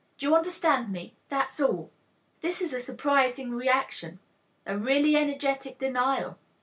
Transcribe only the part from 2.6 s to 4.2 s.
a surprising reaction,